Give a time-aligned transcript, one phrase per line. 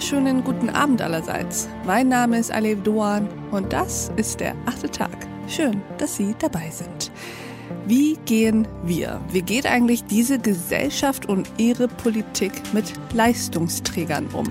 [0.00, 1.68] wunderschönen guten Abend allerseits.
[1.84, 5.28] Mein Name ist Alev Doan und das ist der achte Tag.
[5.46, 7.12] Schön, dass Sie dabei sind.
[7.84, 9.20] Wie gehen wir?
[9.30, 14.46] Wie geht eigentlich diese Gesellschaft und ihre Politik mit Leistungsträgern um?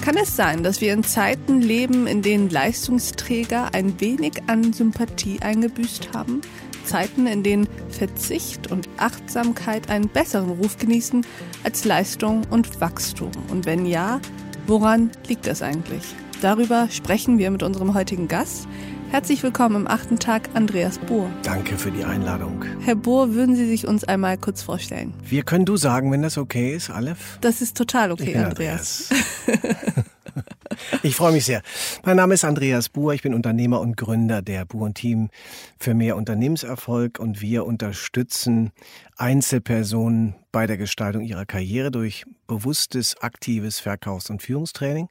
[0.00, 5.40] Kann es sein, dass wir in Zeiten leben, in denen Leistungsträger ein wenig an Sympathie
[5.42, 6.40] eingebüßt haben?
[6.84, 11.26] Zeiten, in denen Verzicht und Achtsamkeit einen besseren Ruf genießen
[11.64, 13.32] als Leistung und Wachstum?
[13.50, 14.20] Und wenn ja,
[14.68, 16.02] woran liegt das eigentlich?
[16.42, 18.68] Darüber sprechen wir mit unserem heutigen Gast.
[19.10, 21.30] Herzlich willkommen im achten Tag, Andreas Bohr.
[21.42, 22.62] Danke für die Einladung.
[22.80, 25.14] Herr Bohr, würden Sie sich uns einmal kurz vorstellen?
[25.24, 27.38] Wir können du sagen, wenn das okay ist, Aleph?
[27.40, 29.08] Das ist total okay, Andreas.
[29.46, 30.04] Andreas.
[31.02, 31.62] Ich freue mich sehr.
[32.04, 33.14] Mein Name ist Andreas Buhr.
[33.14, 35.30] Ich bin Unternehmer und Gründer der Buhr Team
[35.78, 38.72] für mehr Unternehmenserfolg und wir unterstützen
[39.16, 45.08] Einzelpersonen bei der Gestaltung ihrer Karriere durch bewusstes, aktives Verkaufs- und Führungstraining.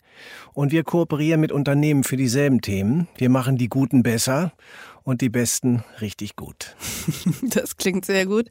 [0.53, 3.07] Und wir kooperieren mit Unternehmen für dieselben Themen.
[3.17, 4.53] Wir machen die Guten besser
[5.07, 6.75] und die Besten richtig gut.
[7.43, 8.49] Das klingt sehr gut.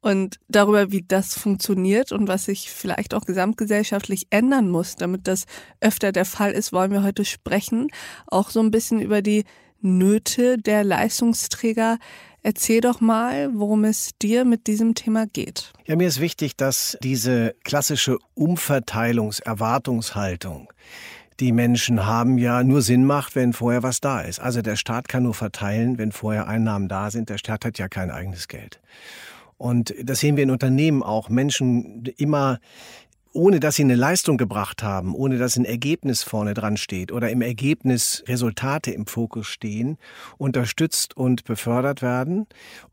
[0.00, 5.44] Und darüber, wie das funktioniert und was sich vielleicht auch gesamtgesellschaftlich ändern muss, damit das
[5.80, 7.88] öfter der Fall ist, wollen wir heute sprechen.
[8.26, 9.44] Auch so ein bisschen über die
[9.82, 11.98] Nöte der Leistungsträger.
[12.42, 15.74] Erzähl doch mal, worum es dir mit diesem Thema geht.
[15.86, 20.72] Ja, mir ist wichtig, dass diese klassische Umverteilungserwartungshaltung,
[21.40, 24.40] die Menschen haben, ja nur Sinn macht, wenn vorher was da ist.
[24.40, 27.28] Also der Staat kann nur verteilen, wenn vorher Einnahmen da sind.
[27.28, 28.80] Der Staat hat ja kein eigenes Geld.
[29.56, 31.28] Und das sehen wir in Unternehmen auch.
[31.28, 32.58] Menschen immer
[33.32, 37.30] ohne dass sie eine Leistung gebracht haben, ohne dass ein Ergebnis vorne dran steht oder
[37.30, 39.98] im Ergebnis Resultate im Fokus stehen,
[40.38, 42.46] unterstützt und befördert werden,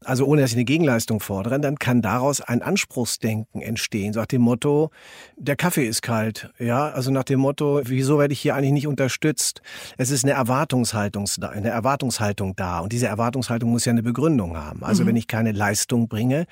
[0.04, 4.28] also ohne dass sie eine Gegenleistung fordern, dann kann daraus ein Anspruchsdenken entstehen, so nach
[4.28, 4.92] dem Motto,
[5.38, 8.88] der Kaffee ist kalt, ja, also nach dem Motto, wieso werde ich hier eigentlich nicht
[8.88, 9.62] unterstützt?
[9.98, 14.84] Es ist eine Erwartungshaltung, eine Erwartungshaltung da und diese Erwartungshaltung muss ja eine Begründung haben.
[14.84, 15.08] Also mhm.
[15.08, 16.46] wenn ich keine Leistung bringe,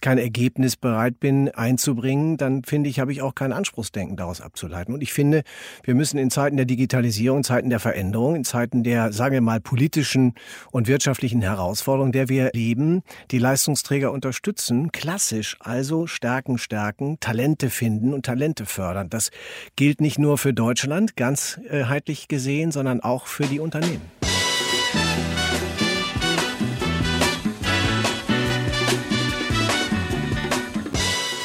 [0.00, 4.94] kein Ergebnis bereit bin einzubringen, dann finde ich, habe ich auch kein Anspruchsdenken daraus abzuleiten.
[4.94, 5.42] Und ich finde,
[5.84, 9.40] wir müssen in Zeiten der Digitalisierung, in Zeiten der Veränderung, in Zeiten der, sagen wir
[9.40, 10.34] mal, politischen
[10.70, 18.14] und wirtschaftlichen Herausforderungen, der wir leben, die Leistungsträger unterstützen, klassisch also stärken, stärken, Talente finden
[18.14, 19.10] und Talente fördern.
[19.10, 19.30] Das
[19.76, 24.29] gilt nicht nur für Deutschland ganzheitlich gesehen, sondern auch für die Unternehmen.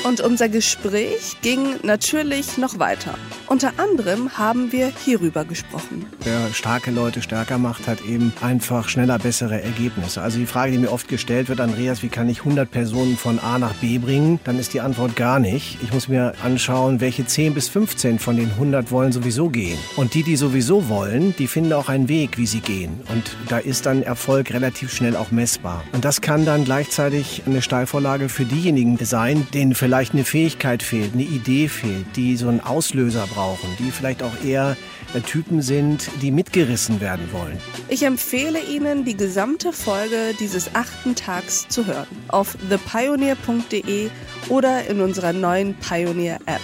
[0.05, 3.15] Und unser Gespräch ging natürlich noch weiter.
[3.47, 6.05] Unter anderem haben wir hierüber gesprochen.
[6.23, 10.21] Wer starke Leute stärker macht, hat eben einfach schneller bessere Ergebnisse.
[10.21, 13.39] Also die Frage, die mir oft gestellt wird, Andreas, wie kann ich 100 Personen von
[13.39, 14.39] A nach B bringen?
[14.43, 15.79] Dann ist die Antwort gar nicht.
[15.81, 19.79] Ich muss mir anschauen, welche 10 bis 15 von den 100 wollen sowieso gehen.
[19.95, 23.01] Und die, die sowieso wollen, die finden auch einen Weg, wie sie gehen.
[23.11, 25.83] Und da ist dann Erfolg relativ schnell auch messbar.
[25.93, 31.13] Und das kann dann gleichzeitig eine Steilvorlage für diejenigen sein, denen vielleicht eine Fähigkeit fehlt,
[31.13, 34.75] eine Idee fehlt, die so einen Auslöser brauchen die vielleicht auch eher
[35.13, 37.57] äh, Typen sind, die mitgerissen werden wollen.
[37.89, 42.07] Ich empfehle Ihnen, die gesamte Folge dieses achten Tags zu hören.
[42.27, 44.09] Auf thepioneer.de
[44.49, 46.61] oder in unserer neuen Pioneer-App.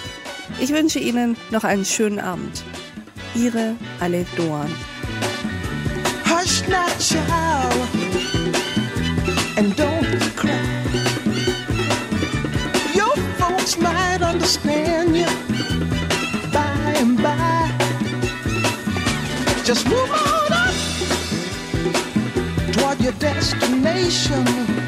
[0.60, 2.64] Ich wünsche Ihnen noch einen schönen Abend.
[3.36, 4.70] Ihre Alef Doan.
[6.26, 7.22] Hush not, child,
[9.58, 11.11] and don't cry.
[14.42, 15.28] Understand you.
[16.52, 17.70] By and by.
[19.64, 20.74] Just move on up
[22.74, 24.81] toward your destination.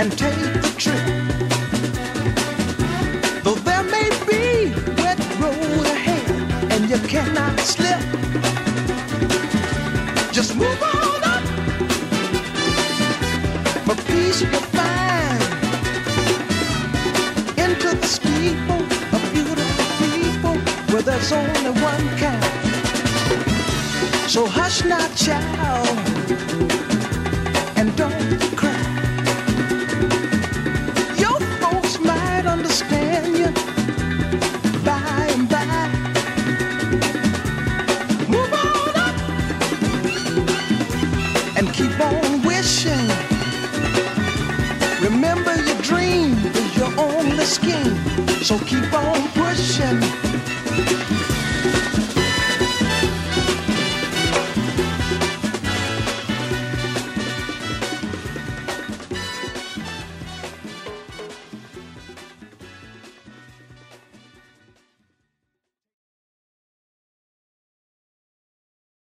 [0.00, 1.04] and take the trip.
[3.44, 6.30] Though there may be wet road ahead
[6.72, 8.00] and you cannot slip,
[10.32, 11.44] just move on up.
[13.84, 15.42] For peace you'll find
[17.58, 18.82] into the steeple
[19.14, 20.56] of beautiful people
[20.90, 22.44] where there's only one kind.
[24.30, 25.98] So hush not child,
[27.76, 28.69] and don't cry.
[32.70, 33.50] you
[34.84, 35.88] by and by.
[38.28, 39.16] Move on up
[41.56, 43.08] and keep on wishing.
[45.02, 47.96] Remember your dream is your only scheme,
[48.42, 49.39] so keep on.